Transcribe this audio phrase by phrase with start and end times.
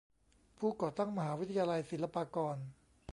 [0.57, 2.57] ผู้ก่อตั้งมหาวิทยาลัยศิลปากร